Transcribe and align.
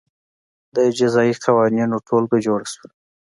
د 0.75 0.77
جزايي 0.97 1.33
قوانینو 1.45 1.97
ټولګه 2.07 2.37
جوړه 2.45 2.65
شوه. 2.73 2.87